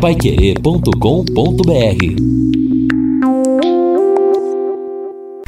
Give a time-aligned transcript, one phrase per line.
[0.00, 0.92] paiquerê.com.br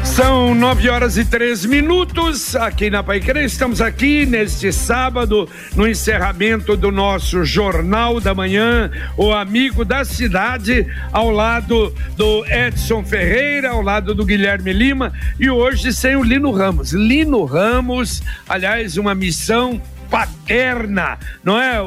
[0.05, 3.45] São nove horas e três minutos aqui na Paiquerê.
[3.45, 10.85] Estamos aqui neste sábado, no encerramento do nosso Jornal da Manhã, o Amigo da Cidade,
[11.13, 16.51] ao lado do Edson Ferreira, ao lado do Guilherme Lima e hoje sem o Lino
[16.51, 16.93] Ramos.
[16.93, 19.81] Lino Ramos, aliás, uma missão
[20.11, 21.87] paterna, não é, o,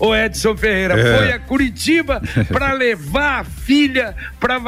[0.00, 0.98] o, o Edson Ferreira?
[0.98, 1.16] É.
[1.16, 2.20] Foi a Curitiba
[2.52, 4.60] para levar a filha para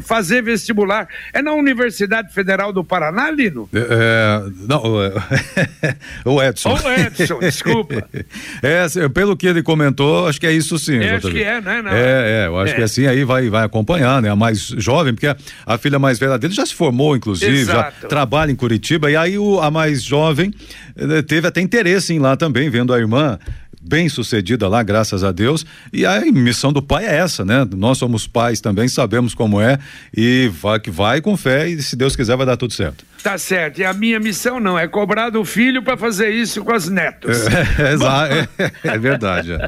[0.00, 1.08] fazer vestibular.
[1.32, 3.68] É na Universidade Federal do Paraná, Lino?
[3.74, 4.82] É, é não,
[6.24, 6.74] o Edson.
[6.74, 8.08] O Edson, desculpa.
[8.62, 10.98] É, pelo que ele comentou, acho que é isso sim.
[10.98, 11.82] É, acho que é, né?
[11.82, 12.76] Não, é, é, eu acho é.
[12.76, 14.30] que assim aí vai, vai acompanhar, né?
[14.30, 17.94] A mais jovem, porque a, a filha mais velha dele já se formou, inclusive, Exato.
[18.02, 20.52] já trabalha em Curitiba, e aí o, a mais jovem
[20.96, 23.38] eh, teve até interesse em lá também, vendo a irmã
[23.84, 25.64] bem sucedida lá, graças a Deus.
[25.92, 27.66] E a missão do pai é essa, né?
[27.76, 29.78] Nós somos pais também, sabemos como é
[30.16, 33.04] e vai que vai com fé e se Deus quiser vai dar tudo certo.
[33.24, 33.80] Tá certo.
[33.80, 37.46] E a minha missão não é cobrar do filho para fazer isso com as netos.
[37.46, 39.56] É, é, é verdade.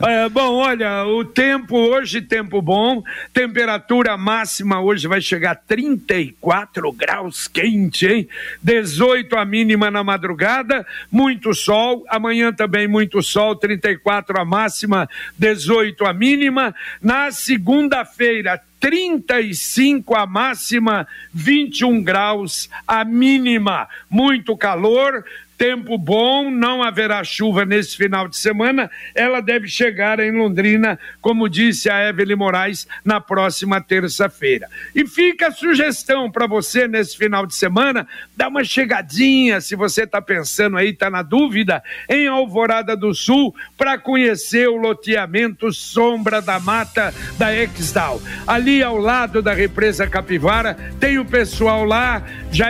[0.00, 0.28] É.
[0.28, 3.02] bom, olha, o tempo hoje, tempo bom.
[3.32, 8.28] Temperatura máxima hoje vai chegar a 34 graus quente, hein?
[8.62, 12.04] 18 a mínima na madrugada, muito sol.
[12.08, 16.74] Amanhã também muito sol, 34 a máxima, 18 a mínima.
[17.00, 23.88] Na segunda-feira, 35 a máxima, 21 graus a mínima.
[24.08, 25.24] Muito calor,
[25.58, 28.88] tempo bom, não haverá chuva nesse final de semana.
[29.12, 34.68] Ela deve chegar em Londrina, como disse a Evelyn Moraes, na próxima terça-feira.
[34.94, 38.06] E fica a sugestão para você nesse final de semana,
[38.36, 43.52] dá uma chegadinha, se você está pensando aí, está na dúvida, em Alvorada do Sul,
[43.76, 48.22] para conhecer o loteamento Sombra da Mata da Exdal.
[48.46, 52.22] Ali ao lado da represa Capivara, tem o pessoal lá,
[52.52, 52.68] já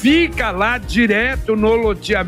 [0.00, 2.27] fica lá direto no loteamento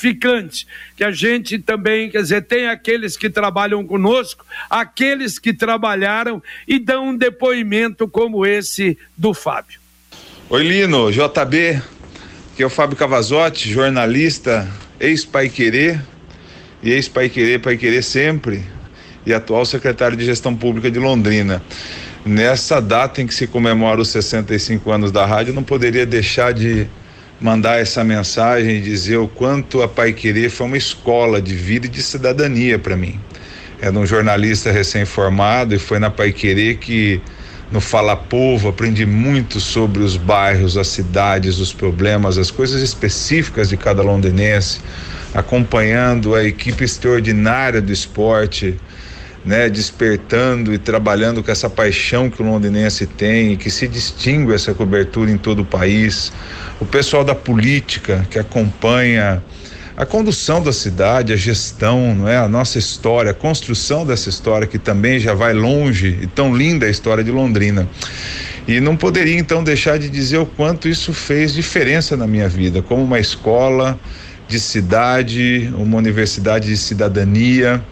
[0.96, 6.78] que a gente também, quer dizer, tem aqueles que trabalham conosco, aqueles que trabalharam e
[6.78, 9.80] dão um depoimento como esse do Fábio.
[10.50, 11.82] Oi, Lino, JB,
[12.56, 14.66] que é o Fábio Cavazotti, jornalista,
[14.98, 16.00] ex-Pai Querer
[16.82, 18.62] e ex-Pai Querer, Pai Querer sempre,
[19.26, 21.62] e atual secretário de Gestão Pública de Londrina.
[22.24, 26.86] Nessa data em que se comemora os 65 anos da rádio, não poderia deixar de
[27.40, 31.86] mandar essa mensagem e dizer o quanto a Pai Querer foi uma escola de vida
[31.86, 33.20] e de cidadania para mim.
[33.80, 37.20] Era um jornalista recém-formado e foi na Pai Querer que
[37.70, 43.68] no Fala Povo aprendi muito sobre os bairros, as cidades, os problemas, as coisas específicas
[43.68, 44.80] de cada londinense,
[45.34, 48.74] acompanhando a equipe extraordinária do esporte,
[49.48, 54.52] né, despertando e trabalhando com essa paixão que o londinense tem e que se distingue
[54.52, 56.30] essa cobertura em todo o país.
[56.78, 59.42] O pessoal da política que acompanha
[59.96, 62.36] a condução da cidade, a gestão, não é?
[62.36, 66.84] a nossa história, a construção dessa história que também já vai longe e tão linda
[66.84, 67.88] a história de Londrina.
[68.68, 72.82] E não poderia então deixar de dizer o quanto isso fez diferença na minha vida,
[72.82, 73.98] como uma escola
[74.46, 77.82] de cidade, uma universidade de cidadania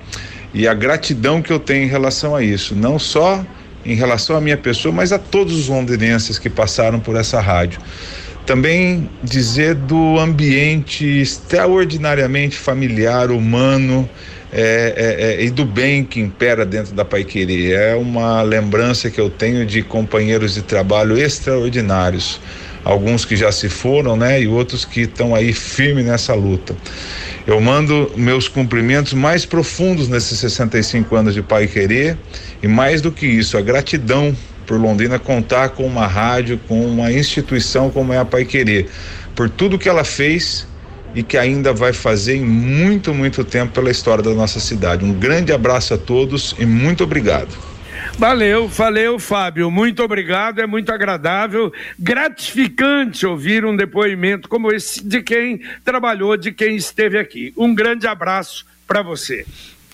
[0.56, 3.44] e a gratidão que eu tenho em relação a isso, não só
[3.85, 7.79] em relação à minha pessoa, mas a todos os londinenses que passaram por essa rádio.
[8.47, 14.08] Também dizer do ambiente extraordinariamente familiar, humano
[14.50, 17.73] é, é, é, e do bem que impera dentro da Paiquerê.
[17.73, 22.41] É uma lembrança que eu tenho de companheiros de trabalho extraordinários
[22.87, 26.76] alguns que já se foram, né, e outros que estão aí firme nessa luta.
[27.46, 32.19] Eu mando meus cumprimentos mais profundos nesses 65 anos de Pai Querer
[32.60, 37.12] e mais do que isso, a gratidão por Londrina contar com uma rádio, com uma
[37.12, 38.90] instituição como é a Pai Querer,
[39.32, 40.66] por tudo que ela fez
[41.14, 45.04] e que ainda vai fazer em muito, muito tempo pela história da nossa cidade.
[45.04, 47.75] Um grande abraço a todos e muito obrigado.
[48.19, 49.70] Valeu, valeu, Fábio.
[49.70, 50.61] Muito obrigado.
[50.61, 57.19] É muito agradável, gratificante ouvir um depoimento como esse de quem trabalhou, de quem esteve
[57.19, 57.53] aqui.
[57.56, 59.44] Um grande abraço para você.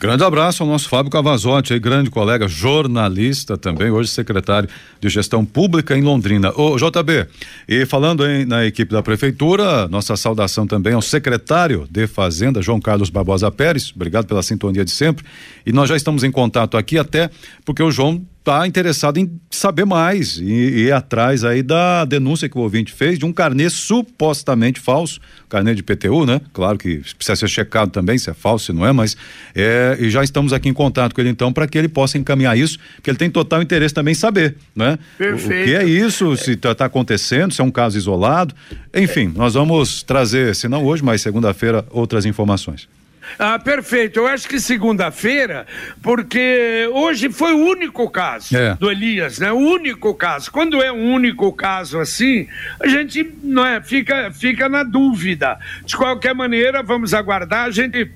[0.03, 4.69] Grande abraço ao nosso Fábio Cavazotti, aí, grande colega, jornalista também, hoje secretário
[5.01, 6.51] de Gestão Pública em Londrina.
[6.57, 7.29] Ô, JB,
[7.69, 12.81] e falando em, na equipe da Prefeitura, nossa saudação também ao secretário de Fazenda, João
[12.81, 15.25] Carlos Barbosa Pérez, obrigado pela sintonia de sempre.
[15.65, 17.31] E nós já estamos em contato aqui até
[17.65, 22.49] porque o João está interessado em saber mais e, e ir atrás aí da denúncia
[22.49, 26.41] que o ouvinte fez de um carnê supostamente falso, carnê de PTU, né?
[26.53, 29.17] Claro que precisa ser checado também se é falso, se não é, mas
[29.55, 32.59] é, e já estamos aqui em contato com ele então para que ele possa encaminhar
[32.59, 34.99] isso, porque ele tem total interesse também em saber, né?
[35.17, 35.59] Perfeito.
[35.59, 38.55] O, o que é isso, se está tá acontecendo, se é um caso isolado,
[38.93, 42.89] enfim, nós vamos trazer, se não hoje, mas segunda-feira, outras informações.
[43.39, 44.19] Ah, perfeito.
[44.21, 45.67] Eu acho que segunda-feira,
[46.03, 48.75] porque hoje foi o único caso é.
[48.75, 49.53] do Elias, né?
[49.53, 50.51] O único caso.
[50.51, 52.49] Quando é um único caso assim,
[52.81, 55.59] a gente não é, fica, fica na dúvida.
[55.85, 57.67] De qualquer maneira, vamos aguardar.
[57.67, 58.11] A gente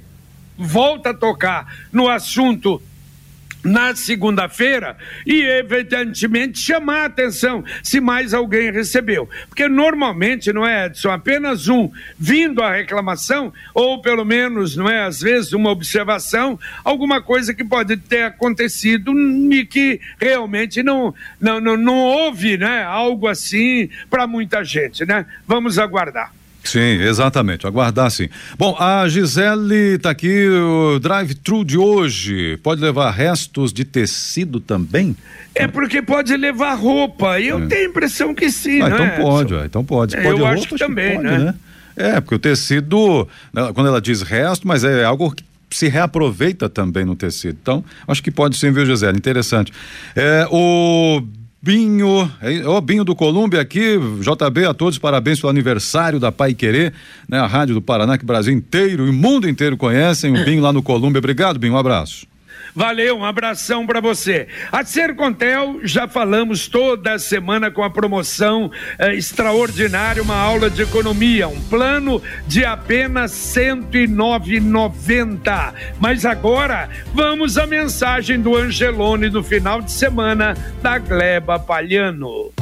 [0.57, 2.83] volta a tocar no assunto
[3.67, 4.97] na segunda-feira
[5.27, 9.29] e, evidentemente, chamar a atenção se mais alguém recebeu.
[9.49, 15.03] Porque normalmente, não é, Edson, apenas um vindo a reclamação, ou pelo menos, não é,
[15.03, 19.13] às vezes, uma observação, alguma coisa que pode ter acontecido
[19.53, 25.27] e que realmente não, não, não, não houve, né, algo assim para muita gente, né?
[25.47, 26.33] Vamos aguardar.
[26.69, 27.67] Sim, exatamente.
[27.67, 28.29] Aguardar sim.
[28.59, 32.57] Bom, a Gisele está aqui, o drive-thru de hoje.
[32.63, 35.17] Pode levar restos de tecido também?
[35.55, 37.41] É porque pode levar roupa.
[37.41, 37.67] Eu é.
[37.67, 39.21] tenho a impressão que sim, ah, então é?
[39.21, 40.17] pode, então pode.
[40.17, 41.39] É, pode eu roupa, acho que também, pode, né?
[41.39, 41.55] né?
[41.97, 46.69] É, porque o tecido, né, quando ela diz resto, mas é algo que se reaproveita
[46.69, 47.59] também no tecido.
[47.61, 49.17] Então, acho que pode sim, viu, Gisele?
[49.17, 49.73] Interessante.
[50.15, 51.23] É, o
[51.61, 56.55] Binho, é, ó, Binho do Colômbia aqui, JB, a todos, parabéns pelo aniversário da Pai
[56.55, 56.93] Querer,
[57.29, 57.39] né?
[57.39, 60.63] A rádio do Paraná que o Brasil inteiro e o mundo inteiro conhecem, o Binho
[60.63, 61.19] lá no Colômbia.
[61.19, 62.27] Obrigado, Binho, um abraço.
[62.77, 64.49] Valeu, um abração para você.
[64.71, 71.49] A Sercontel, já falamos toda semana com a promoção eh, extraordinária, uma aula de economia,
[71.49, 75.73] um plano de apenas R$ 109,90.
[75.99, 82.53] Mas agora, vamos à mensagem do Angelone do final de semana da Gleba Palhano.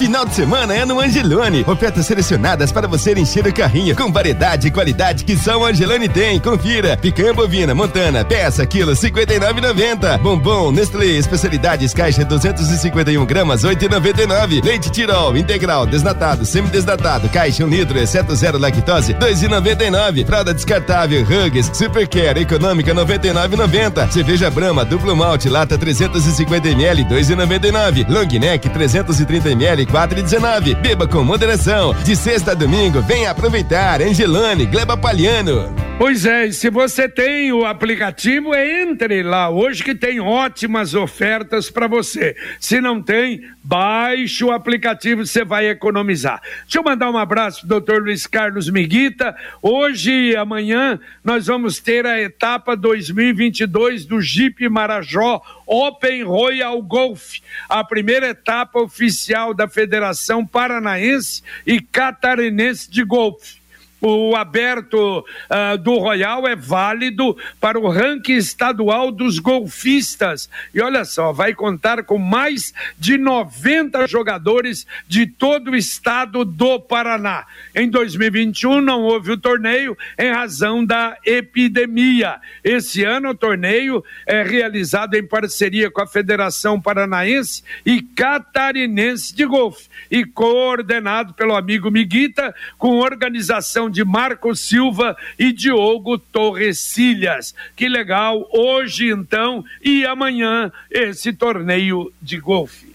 [0.00, 1.62] Final de semana é no Angelone.
[1.68, 6.08] Ofertas selecionadas para você encher o carrinho com variedade e qualidade que só o Angelone
[6.08, 6.40] tem.
[6.40, 6.96] Confira.
[6.96, 10.16] Picanha bovina Montana, peça quilo 59,90.
[10.20, 14.64] Bombom Nestlé especialidades caixa 251 gramas 8,99.
[14.64, 20.24] Leite Tirol integral desnatado, semidesnatado, caixa 1 um litro exceto zero lactose 2,99.
[20.24, 24.10] Fralda descartável Hugs Supercare econômica 99,90.
[24.10, 28.08] Cerveja Brahma duplo malte lata 350 ml 2,99.
[28.08, 30.76] Long neck 330 ml 4,19.
[30.76, 31.92] Beba com moderação.
[32.04, 34.00] De sexta a domingo, venha aproveitar.
[34.00, 35.74] Angelane, Gleba Palhano.
[35.98, 41.70] Pois é, e se você tem o aplicativo, entre lá hoje que tem ótimas ofertas
[41.70, 42.34] para você.
[42.58, 46.40] Se não tem, baixe o aplicativo, você vai economizar.
[46.62, 49.36] Deixa eu mandar um abraço pro doutor Luiz Carlos Miguita.
[49.62, 57.38] Hoje e amanhã nós vamos ter a etapa 2022 do Jeep Marajó Open Royal Golf,
[57.68, 63.59] a primeira etapa oficial da Federação Paranaense e Catarinense de Golfe
[64.00, 70.48] o aberto uh, do Royal é válido para o ranking estadual dos golfistas.
[70.74, 76.80] E olha só, vai contar com mais de 90 jogadores de todo o estado do
[76.80, 77.44] Paraná.
[77.74, 82.40] Em 2021 não houve o torneio em razão da epidemia.
[82.64, 89.44] Esse ano o torneio é realizado em parceria com a Federação Paranaense e Catarinense de
[89.44, 97.54] Golfe e coordenado pelo amigo Miguita com organização de Marco Silva e Diogo Torrecilhas.
[97.74, 102.90] Que legal, hoje então e amanhã esse torneio de golfe.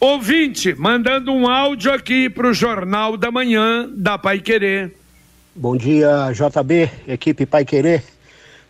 [0.00, 4.94] Ouvinte, mandando um áudio aqui para o Jornal da Manhã da Pai Querer.
[5.54, 8.02] Bom dia, JB, equipe Pai Querer.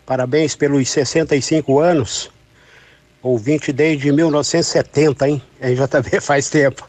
[0.06, 2.30] Parabéns pelos 65 anos.
[3.22, 5.42] Ouvinte desde 1970, hein?
[5.60, 6.86] A JB faz tempo.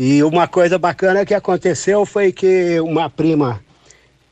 [0.00, 3.60] E uma coisa bacana que aconteceu foi que uma prima,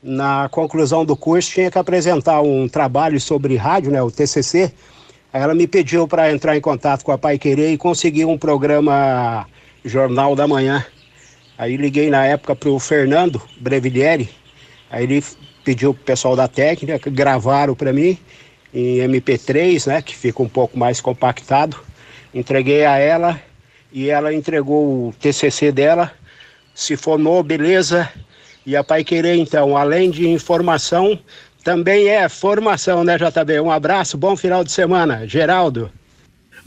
[0.01, 4.71] na conclusão do curso, tinha que apresentar um trabalho sobre rádio, né, o TCC.
[5.33, 8.37] Aí ela me pediu para entrar em contato com a Pai Querer e conseguir um
[8.37, 9.45] programa
[9.83, 10.85] Jornal da Manhã.
[11.57, 14.29] Aí liguei na época para o Fernando Breviglieri,
[14.89, 15.21] aí ele
[15.65, 18.17] pediu pro pessoal da técnica, gravaram para mim
[18.73, 21.77] em MP3, né, que fica um pouco mais compactado.
[22.33, 23.37] Entreguei a ela
[23.97, 26.11] e ela entregou o TCC dela,
[26.75, 28.07] se formou, beleza.
[28.63, 31.19] E a Pai Querer, então, além de informação,
[31.63, 33.59] também é formação, né, JB?
[33.59, 35.27] Um abraço, bom final de semana.
[35.27, 35.91] Geraldo.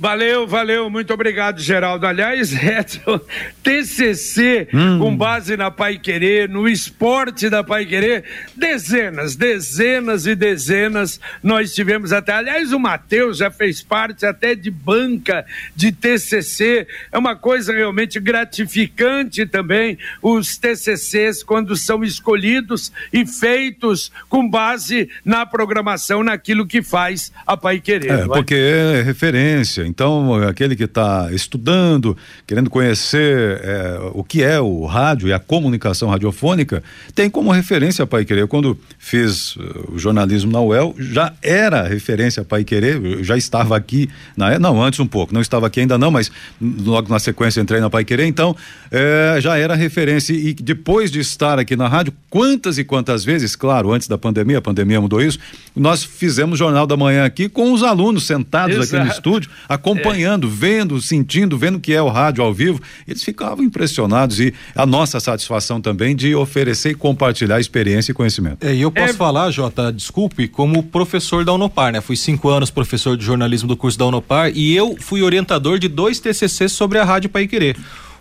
[0.01, 2.07] Valeu, valeu, muito obrigado, Geraldo.
[2.07, 3.21] Aliás, Edson,
[3.63, 4.99] TCC, hum.
[4.99, 8.25] com base na Pai Querer, no esporte da Pai Querer,
[8.57, 12.33] dezenas, dezenas e dezenas nós tivemos até.
[12.33, 15.45] Aliás, o Matheus já fez parte até de banca
[15.77, 16.87] de TCC.
[17.13, 25.11] É uma coisa realmente gratificante também, os TCCs, quando são escolhidos e feitos com base
[25.23, 28.21] na programação, naquilo que faz a Pai Querer.
[28.21, 32.17] É, porque é referência então, aquele que está estudando,
[32.47, 36.81] querendo conhecer é, o que é o rádio e a comunicação radiofônica,
[37.13, 38.47] tem como referência Pai Querer.
[38.47, 43.77] Quando fiz uh, o jornalismo na UEL, já era referência Pai Querer, eu já estava
[43.77, 46.31] aqui, na, não, antes um pouco, não estava aqui ainda não, mas
[46.61, 48.57] logo na sequência entrei na Pai Querer, então
[48.93, 50.33] é, já era referência.
[50.33, 54.59] E depois de estar aqui na rádio, quantas e quantas vezes, claro, antes da pandemia,
[54.59, 55.39] a pandemia mudou isso,
[55.75, 58.97] nós fizemos Jornal da Manhã aqui com os alunos sentados Exato.
[58.97, 59.51] aqui no estúdio,
[59.81, 60.51] acompanhando, é.
[60.51, 62.81] vendo, sentindo, vendo o que é o rádio ao vivo.
[63.09, 68.65] Eles ficavam impressionados e a nossa satisfação também de oferecer e compartilhar experiência e conhecimento.
[68.65, 69.15] É, e eu posso é...
[69.15, 72.01] falar, Jota, desculpe, como professor da Unopar, né?
[72.01, 75.89] Fui cinco anos professor de jornalismo do curso da Unopar e eu fui orientador de
[75.89, 77.77] dois TCCs sobre a Rádio Pai Querer.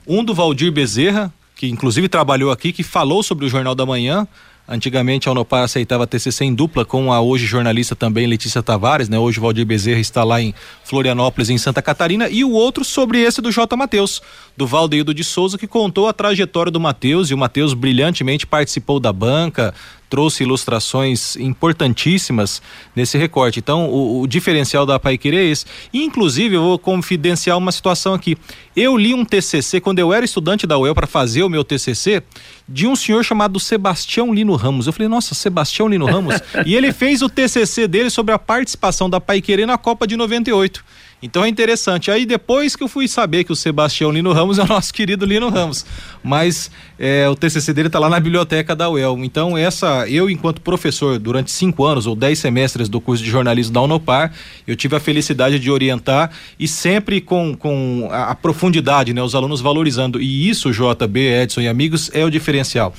[0.08, 4.28] Um do Valdir Bezerra, que inclusive trabalhou aqui, que falou sobre o Jornal da Manhã,
[4.72, 9.18] Antigamente a Unopar aceitava TCC em dupla com a hoje jornalista também Letícia Tavares, né?
[9.18, 13.20] Hoje o Valdir Bezerra está lá em Florianópolis, em Santa Catarina, e o outro sobre
[13.20, 13.76] esse do J.
[13.76, 14.22] Matheus,
[14.56, 19.00] do Valdeildo de Souza, que contou a trajetória do Matheus e o Matheus brilhantemente participou
[19.00, 19.74] da banca,
[20.10, 22.62] trouxe ilustrações importantíssimas
[22.96, 23.60] nesse recorte.
[23.60, 25.66] Então, o, o diferencial da Paiquerê é esse.
[25.94, 28.38] E, inclusive, eu vou confidenciar uma situação aqui.
[28.76, 32.24] Eu li um TCC, quando eu era estudante da UEL para fazer o meu TCC,
[32.68, 34.88] de um senhor chamado Sebastião Lino Ramos.
[34.88, 36.36] Eu falei, nossa, Sebastião Lino Ramos?
[36.66, 40.84] e ele fez o TCC dele sobre a participação da Paiquerê na Copa de 98.
[41.22, 42.10] Então é interessante.
[42.10, 45.26] Aí depois que eu fui saber que o Sebastião Lino Ramos é o nosso querido
[45.26, 45.86] Lino Ramos,
[46.24, 49.18] mas é, o TCC dele está lá na biblioteca da UEL.
[49.24, 53.74] Então essa, eu enquanto professor durante cinco anos ou dez semestres do curso de jornalismo
[53.74, 54.32] da Unopar,
[54.66, 59.36] eu tive a felicidade de orientar e sempre com, com a, a profundidade, né, os
[59.36, 60.22] alunos valorizando.
[60.22, 62.94] E isso, JB, Edson e amigos, é o diferencial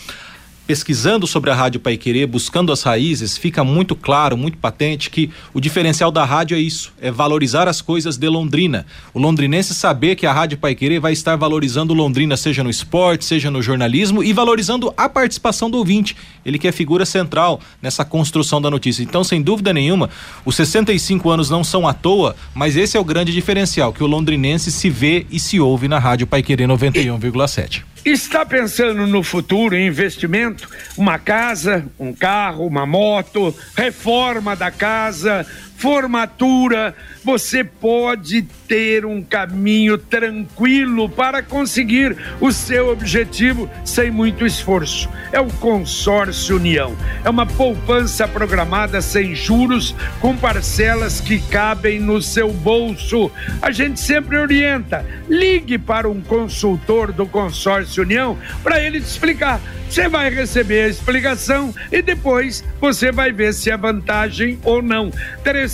[0.67, 5.61] pesquisando sobre a Rádio Paiquerê, buscando as raízes, fica muito claro, muito patente que o
[5.61, 8.87] diferencial da rádio é isso, é valorizar as coisas de Londrina.
[9.13, 13.51] O londrinense saber que a Rádio Paiquerê vai estar valorizando Londrina, seja no esporte, seja
[13.51, 16.17] no jornalismo e valorizando a participação do ouvinte.
[16.45, 19.03] Ele que é figura central nessa construção da notícia.
[19.03, 20.09] Então, sem dúvida nenhuma,
[20.45, 24.07] os 65 anos não são à toa, mas esse é o grande diferencial, que o
[24.07, 27.90] londrinense se vê e se ouve na Rádio Paiquerê 91,7.
[28.05, 30.67] Está pensando no futuro em investimento?
[30.97, 35.47] Uma casa, um carro, uma moto, reforma da casa,
[35.81, 36.95] formatura,
[37.25, 45.09] você pode ter um caminho tranquilo para conseguir o seu objetivo sem muito esforço.
[45.33, 46.95] É o Consórcio União.
[47.25, 53.31] É uma poupança programada sem juros, com parcelas que cabem no seu bolso.
[53.63, 55.05] A gente sempre orienta.
[55.31, 59.59] Ligue para um consultor do Consórcio União para ele te explicar.
[59.91, 65.11] Você vai receber a explicação e depois você vai ver se é vantagem ou não.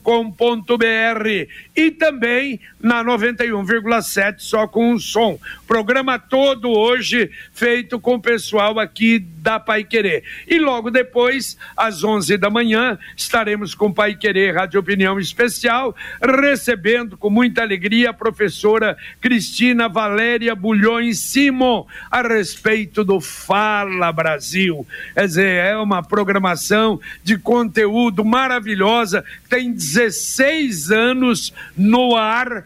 [1.75, 5.39] e também na 91,7 só com o som.
[5.67, 10.23] Programa todo hoje feito com o pessoal aqui da da Pai Querer.
[10.47, 17.17] E logo depois, às 11 da manhã, estaremos com Pai Querer Rádio Opinião Especial, recebendo
[17.17, 24.87] com muita alegria a professora Cristina Valéria Bulhões Simon a respeito do Fala Brasil.
[25.15, 32.65] Quer dizer, é uma programação de conteúdo maravilhosa, tem 16 anos no ar,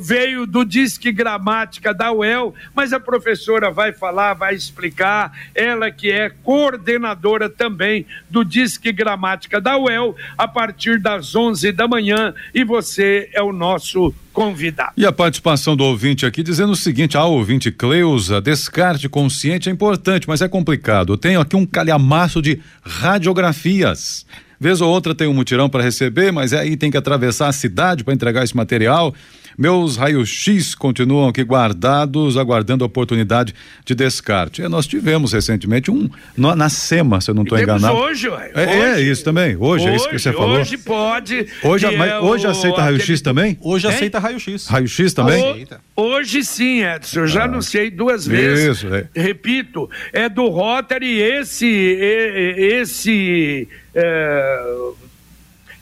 [0.00, 6.10] veio do Disque Gramática da UEL, mas a professora vai falar, vai explicar, ela que
[6.10, 12.64] é coordenadora também do Disque Gramática da UEL, a partir das 11 da manhã, e
[12.64, 14.92] você é o nosso convidado.
[14.96, 19.72] E a participação do ouvinte aqui dizendo o seguinte: ah, ouvinte Cleusa, descarte consciente é
[19.72, 21.14] importante, mas é complicado.
[21.14, 24.24] Eu tenho aqui um calhamaço de radiografias.
[24.60, 28.04] Vez ou outra tem um mutirão para receber, mas aí tem que atravessar a cidade
[28.04, 29.12] para entregar esse material.
[29.58, 33.52] Meus raios-x continuam aqui guardados, aguardando a oportunidade
[33.84, 34.62] de descarte.
[34.62, 37.92] E nós tivemos recentemente um na, na SEMA, se eu não estou enganado.
[37.92, 38.52] Hoje, ué.
[38.54, 39.56] É, hoje, é, isso também.
[39.56, 40.60] Hoje, hoje, é isso que você falou.
[40.60, 41.44] Hoje pode.
[41.64, 43.58] Hoje, mas, é hoje o, aceita raio-x também?
[43.60, 43.94] Hoje hein?
[43.94, 44.68] aceita raio-x.
[44.68, 45.66] Raio-x também?
[45.96, 47.18] O, hoje sim, Edson.
[47.18, 48.78] Eu já ah, anunciei duas vezes.
[48.78, 49.08] Isso, é.
[49.12, 51.66] Repito, é do Rotary esse.
[51.66, 54.62] esse é,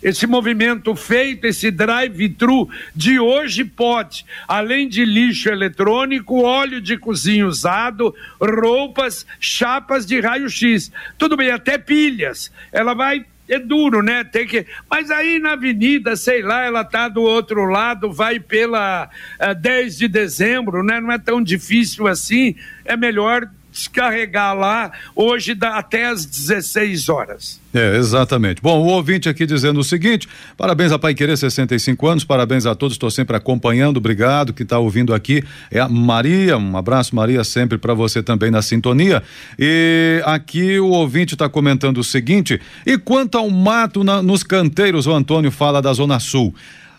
[0.06, 7.44] esse movimento feito, esse drive-thru de hoje pode, além de lixo eletrônico, óleo de cozinha
[7.44, 10.92] usado, roupas, chapas de raio-x.
[11.18, 12.52] Tudo bem, até pilhas.
[12.70, 14.22] Ela vai é duro, né?
[14.22, 14.64] Tem que.
[14.88, 19.08] Mas aí na avenida, sei lá, ela tá do outro lado, vai pela uh,
[19.40, 21.00] eh, 10 de dezembro, né?
[21.00, 22.54] Não é tão difícil assim.
[22.84, 27.60] É melhor descarregar lá hoje até às 16 horas.
[27.74, 28.62] É, exatamente.
[28.62, 32.74] Bom, o ouvinte aqui dizendo o seguinte: parabéns a Pai Querer 65 anos, parabéns a
[32.74, 34.54] todos, estou sempre acompanhando, obrigado.
[34.54, 38.62] Que está ouvindo aqui é a Maria, um abraço, Maria, sempre para você também na
[38.62, 39.22] sintonia.
[39.58, 45.06] E aqui o ouvinte está comentando o seguinte: e quanto ao mato na, nos canteiros,
[45.06, 46.54] o Antônio fala da Zona Sul.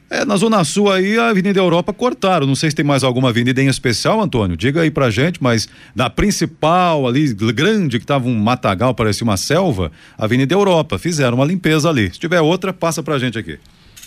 [0.09, 2.47] É, na Zona Sul aí, a Avenida Europa cortaram.
[2.47, 4.55] Não sei se tem mais alguma avenida em especial, Antônio.
[4.55, 9.35] Diga aí pra gente, mas na principal ali, grande, que tava um matagal, parecia uma
[9.35, 10.97] selva, Avenida Europa.
[10.97, 12.09] Fizeram uma limpeza ali.
[12.13, 13.59] Se tiver outra, passa pra gente aqui.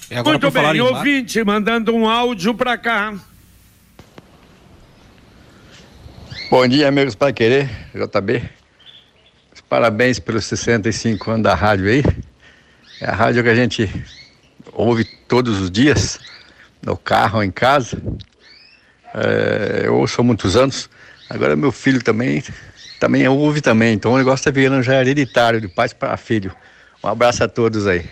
[0.09, 3.15] É agora Muito bem, ouvinte, mandando um áudio pra cá.
[6.51, 8.43] Bom dia, amigos para querer, JB.
[9.69, 12.03] Parabéns pelos 65 anos da rádio aí.
[13.01, 13.89] É a rádio que a gente
[14.73, 16.19] ouve todos os dias,
[16.83, 18.03] no carro em casa.
[19.15, 20.91] É, eu ouço há muitos anos.
[21.31, 22.43] Agora meu filho também,
[22.99, 23.95] também ouve também.
[23.95, 26.53] Então o negócio está virando já hereditário, de pai para filho.
[27.03, 28.05] Um abraço a todos aí.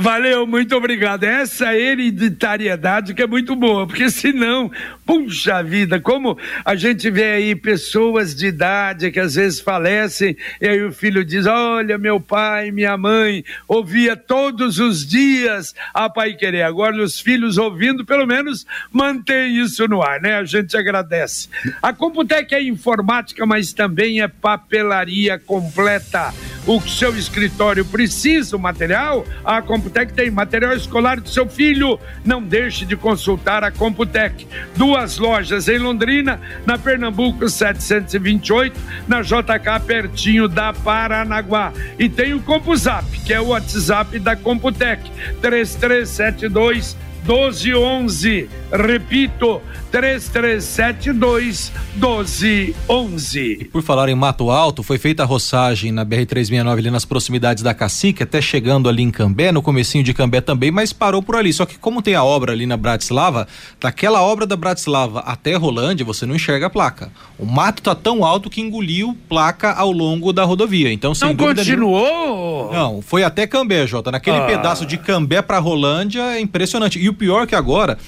[0.00, 1.24] Valeu, muito obrigado.
[1.24, 4.72] Essa hereditariedade que é muito boa, porque senão,
[5.04, 10.66] puxa vida, como a gente vê aí pessoas de idade que às vezes falecem, e
[10.66, 16.32] aí o filho diz: Olha, meu pai, minha mãe, ouvia todos os dias a Pai
[16.32, 16.62] Querer.
[16.62, 20.36] Agora os filhos ouvindo, pelo menos mantém isso no ar, né?
[20.36, 21.50] A gente agradece.
[21.82, 26.32] A Computec é informática, mas também é papelaria completa.
[26.66, 31.98] O seu escritório precisa, o material, a Computec tem material escolar do seu filho.
[32.24, 34.46] Não deixe de consultar a Computec.
[34.76, 41.72] Duas lojas em Londrina, na Pernambuco 728, na JK pertinho da Paranaguá.
[41.98, 46.96] E tem o CompuZap, que é o WhatsApp da Computec, 3372
[47.30, 48.48] 1211.
[48.72, 53.68] Repito, 3372 1211.
[53.72, 57.74] Por falar em Mato Alto, foi feita a roçagem na BR-369 ali nas proximidades da
[57.74, 61.52] Cacique, até chegando ali em Cambé, no comecinho de Cambé também, mas parou por ali.
[61.52, 63.48] Só que como tem a obra ali na Bratislava,
[63.80, 67.10] daquela obra da Bratislava até Rolândia, você não enxerga a placa.
[67.38, 70.92] O mato tá tão alto que engoliu placa ao longo da rodovia.
[70.92, 72.72] Então, sem não continuou?
[72.72, 74.10] Não, foi até Cambé, Jota.
[74.10, 74.46] Naquele ah.
[74.46, 76.98] pedaço de Cambé para Rolândia é impressionante.
[76.98, 77.98] E o pior que agora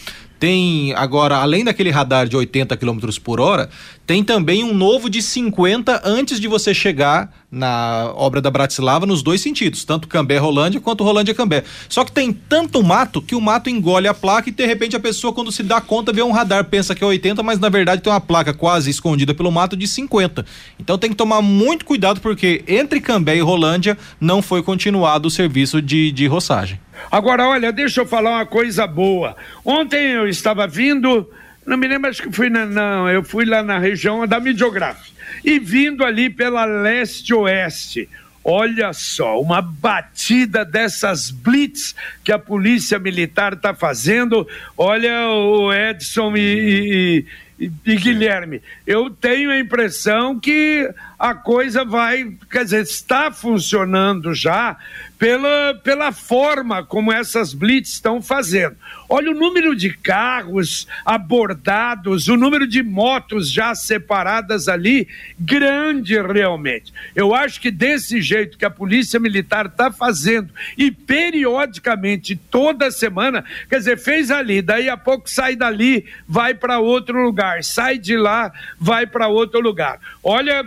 [0.43, 3.71] tem agora, além daquele radar de 80 km por hora,
[4.05, 9.23] tem também um novo de 50 antes de você chegar na obra da Bratislava nos
[9.23, 11.63] dois sentidos, tanto Cambé Rolândia quanto Rolândia Cambé.
[11.89, 15.01] Só que tem tanto mato que o mato engole a placa e de repente a
[15.01, 18.03] pessoa quando se dá conta vê um radar pensa que é 80, mas na verdade
[18.03, 20.45] tem uma placa quase escondida pelo mato de 50.
[20.77, 25.31] Então tem que tomar muito cuidado porque entre Cambé e Rolândia não foi continuado o
[25.31, 26.81] serviço de, de roçagem.
[27.11, 29.37] Agora, olha, deixa eu falar uma coisa boa.
[29.65, 31.29] Ontem eu estava vindo
[31.65, 32.67] não me lembro, acho que fui na.
[32.67, 35.11] Não, eu fui lá na região da Midiográfica.
[35.45, 38.09] E vindo ali pela leste-oeste.
[38.45, 44.47] Olha só, uma batida dessas blitz que a polícia militar está fazendo.
[44.77, 47.25] Olha o Edson e, E,
[47.59, 50.89] e Guilherme, eu tenho a impressão que
[51.23, 54.77] a coisa vai, quer dizer, está funcionando já
[55.23, 58.75] pela, pela forma como essas blitz estão fazendo.
[59.09, 65.07] Olha o número de carros abordados, o número de motos já separadas ali,
[65.39, 66.93] grande realmente.
[67.15, 73.45] Eu acho que desse jeito que a Polícia Militar está fazendo e periodicamente, toda semana,
[73.69, 78.17] quer dizer, fez ali, daí a pouco sai dali, vai para outro lugar, sai de
[78.17, 79.99] lá, vai para outro lugar.
[80.23, 80.65] Olha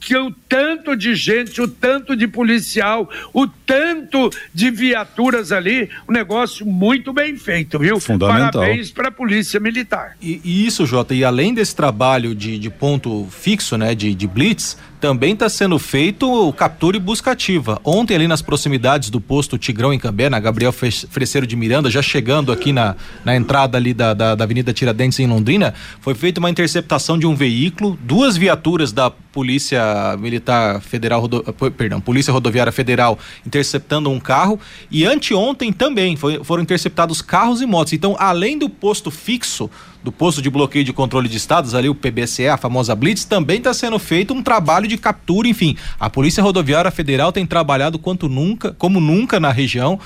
[0.00, 6.12] que o tanto de gente, o tanto de policial, o tanto de viaturas ali, um
[6.12, 8.00] negócio muito bem feito, viu?
[8.00, 8.62] Fundamental.
[8.62, 10.16] Parabéns para a Polícia Militar.
[10.22, 14.26] E, e, isso, Jota, e além desse trabalho de, de ponto fixo, né, de, de
[14.26, 17.80] blitz, também está sendo feito o captura e busca ativa.
[17.84, 22.02] Ontem, ali nas proximidades do posto Tigrão em Cambé, na Gabriel Freseiro de Miranda, já
[22.02, 26.40] chegando aqui na, na entrada ali da, da, da Avenida Tiradentes em Londrina, foi feita
[26.40, 31.42] uma interceptação de um veículo, duas viaturas da Polícia Militar Federal, Rodo...
[31.76, 34.58] perdão, Polícia Rodoviária Federal interceptando um carro
[34.90, 37.92] e anteontem também foi, foram interceptados carros e motos.
[37.92, 39.70] Então, além do posto fixo
[40.02, 43.58] do posto de bloqueio de controle de estados, ali o PBCE, a famosa Blitz, também
[43.58, 45.76] está sendo feito um trabalho de captura, enfim.
[45.98, 49.98] A Polícia Rodoviária Federal tem trabalhado quanto nunca, como nunca na região,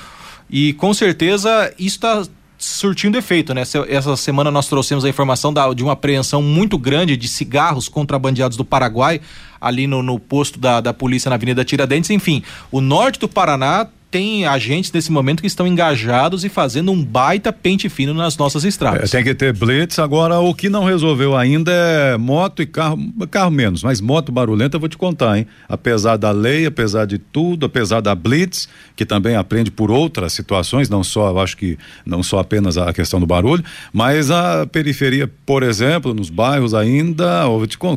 [0.49, 2.23] e com certeza isso está
[2.63, 3.63] surtindo efeito, né?
[3.87, 8.57] Essa semana nós trouxemos a informação da, de uma apreensão muito grande de cigarros contrabandeados
[8.57, 9.21] do Paraguai,
[9.59, 12.09] ali no, no posto da, da polícia na Avenida Tiradentes.
[12.09, 17.03] Enfim, o norte do Paraná tem agentes nesse momento que estão engajados e fazendo um
[17.03, 19.11] baita pente fino nas nossas estradas.
[19.11, 19.97] É, tem que ter blitz.
[19.97, 22.99] Agora, o que não resolveu ainda é moto e carro,
[23.31, 25.47] carro menos, mas moto barulhenta eu vou te contar, hein?
[25.67, 30.89] Apesar da lei, apesar de tudo, apesar da blitz, que também aprende por outras situações,
[30.89, 35.27] não só, eu acho que não só apenas a questão do barulho, mas a periferia,
[35.43, 37.45] por exemplo, nos bairros ainda,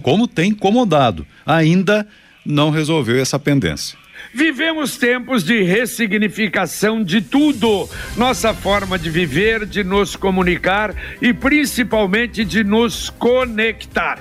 [0.02, 2.06] como tem incomodado, ainda
[2.42, 3.98] não resolveu essa pendência.
[4.36, 7.88] Vivemos tempos de ressignificação de tudo.
[8.18, 14.20] Nossa forma de viver, de nos comunicar e principalmente de nos conectar.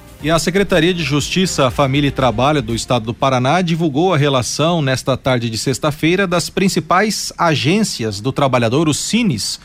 [0.23, 4.79] E a Secretaria de Justiça, Família e Trabalho do Estado do Paraná divulgou a relação
[4.79, 9.59] nesta tarde de sexta-feira das principais agências do trabalhador, os Cines,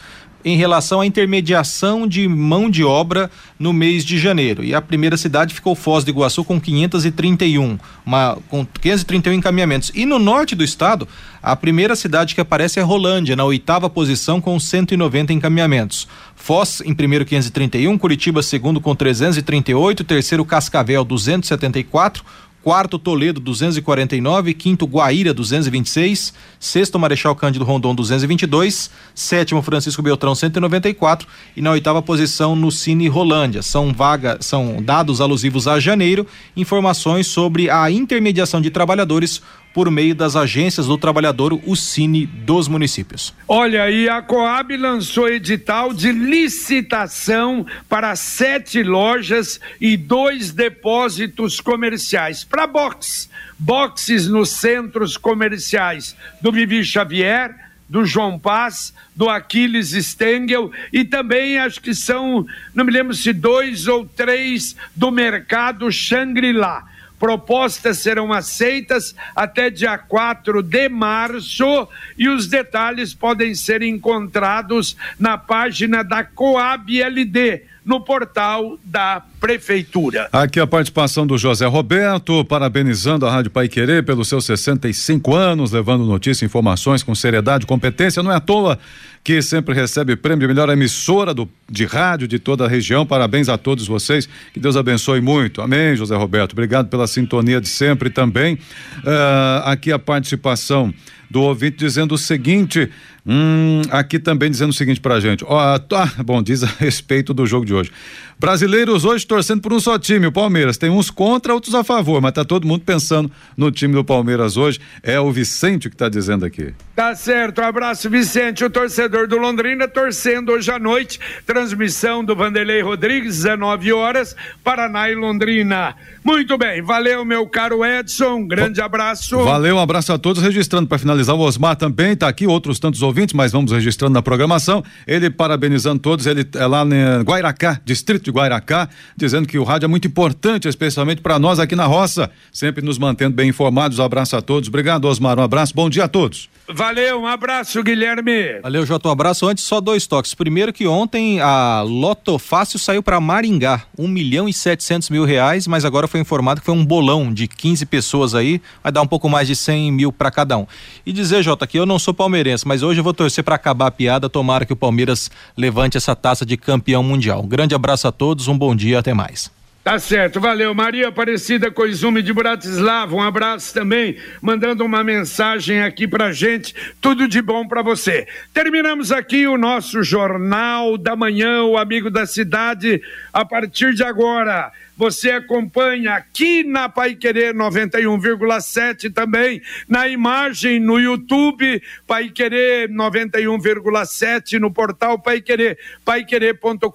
[0.47, 3.29] em relação à intermediação de mão de obra
[3.59, 4.63] no mês de janeiro.
[4.63, 9.91] E a primeira cidade ficou Foz do Iguaçu com 531, uma, com 531 encaminhamentos.
[9.93, 11.09] E no norte do estado,
[11.43, 16.07] a primeira cidade que aparece é Rolândia, na oitava posição com 190 encaminhamentos.
[16.37, 22.25] Foz em primeiro 531, Curitiba segundo com 338, terceiro Cascavel 274,
[22.67, 31.29] quarto Toledo 249, quinto Guaíra 226, sexto Marechal Cândido Rondon 222, sétimo Francisco Beltrão 194
[31.57, 33.63] e na oitava posição no Cine Rolândia.
[33.63, 36.27] São vaga, são dados alusivos a janeiro,
[36.57, 39.41] informações sobre a intermediação de trabalhadores
[39.77, 43.35] por meio das agências do trabalhador, o Cine dos municípios.
[43.47, 52.43] Olha, e a Coab lançou edital de licitação para sete lojas e dois depósitos comerciais
[52.43, 57.55] para box, boxes nos centros comerciais do Vivi Xavier,
[57.87, 63.31] do João Paz, do Aquiles Stengel e também acho que são, não me lembro se
[63.31, 72.29] dois ou três do mercado Shangri-La Propostas serão aceitas até dia 4 de março e
[72.29, 80.29] os detalhes podem ser encontrados na página da Coab LD no portal da Prefeitura.
[80.33, 85.71] Aqui a participação do José Roberto, parabenizando a Rádio Pai Querer pelos seus 65 anos,
[85.71, 88.25] levando notícias e informações com seriedade e competência.
[88.25, 88.77] Não é à toa
[89.23, 93.07] que sempre recebe prêmio de melhor emissora do, de rádio de toda a região.
[93.07, 94.29] Parabéns a todos vocês.
[94.53, 95.63] Que Deus abençoe muito.
[95.63, 96.53] Amém, José Roberto.
[96.55, 98.55] Obrigado pela sintonia de sempre também.
[98.55, 100.93] Uh, aqui a participação
[101.31, 102.91] do ouvinte dizendo o seguinte:
[103.27, 105.45] hum, aqui também dizendo o seguinte pra gente.
[105.47, 107.91] Ó, tá, bom, diz a respeito do jogo de hoje.
[108.39, 110.77] Brasileiros hoje torcendo por um só time, o Palmeiras.
[110.77, 114.59] Tem uns contra, outros a favor, mas tá todo mundo pensando no time do Palmeiras
[114.59, 114.79] hoje.
[115.03, 116.75] É o Vicente que está dizendo aqui.
[116.95, 121.19] Tá certo, um abraço, Vicente, o torcedor do Londrina, torcendo hoje à noite.
[121.47, 125.95] Transmissão do Vanderlei Rodrigues, 19 horas, Paraná e Londrina.
[126.23, 129.39] Muito bem, valeu, meu caro Edson, um grande abraço.
[129.45, 130.43] Valeu, um abraço a todos.
[130.43, 134.23] Registrando para finalizar, o Osmar também está aqui, outros tantos ouvintes, mas vamos registrando na
[134.23, 134.83] programação.
[135.07, 139.87] Ele parabenizando todos, ele é lá em Guairacá, distrito de Guairacá, dizendo que o rádio
[139.87, 143.99] é muito importante, especialmente para nós aqui na roça, sempre nos mantendo bem informados.
[143.99, 144.69] Um abraço a todos.
[144.69, 145.39] Obrigado, Osmar.
[145.39, 146.49] Um abraço, bom dia a todos.
[146.69, 148.61] Valeu, um abraço, Guilherme.
[148.61, 149.47] Valeu, Jota, um abraço.
[149.47, 150.35] Antes, só dois toques.
[150.35, 155.69] Primeiro que ontem a Loto Fácil saiu para Maringá, um milhão e setecentos mil reais,
[155.69, 159.07] mas agora foi informado que foi um bolão de 15 pessoas aí, vai dar um
[159.07, 160.67] pouco mais de 100 mil para cada um.
[161.07, 163.87] E dizer, Jota, que eu não sou palmeirense, mas hoje eu vou torcer para acabar
[163.87, 167.45] a piada, tomara que o Palmeiras levante essa taça de campeão mundial.
[167.45, 169.49] Um grande abraço a todos, um bom dia, até mais.
[169.85, 170.75] Tá certo, valeu.
[170.75, 176.75] Maria Aparecida Coizume de Bratislava, um abraço também, mandando uma mensagem aqui pra gente.
[177.01, 178.27] Tudo de bom para você.
[178.53, 183.01] Terminamos aqui o nosso Jornal da Manhã, o Amigo da Cidade,
[183.33, 184.73] a partir de agora.
[184.97, 194.59] Você acompanha aqui na Pai Querer 91,7 também, na imagem no YouTube, Pai Querer 91,7
[194.59, 196.89] no portal Pai Querer, paiquerer.com.br,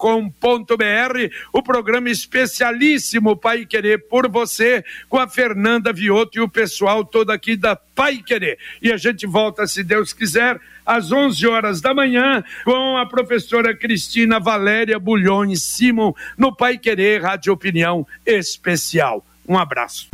[1.52, 7.30] o programa especialíssimo Pai Querer por você, com a Fernanda Vioto e o pessoal todo
[7.30, 8.58] aqui da Pai Querer.
[8.80, 13.76] E a gente volta, se Deus quiser, às 11 horas da manhã, com a professora
[13.76, 19.24] Cristina Valéria Bulhões Simon, no Pai Querer Rádio Opinião Especial.
[19.48, 20.08] Um abraço.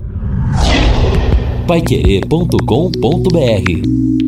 [1.66, 4.27] Paiquerê.com.br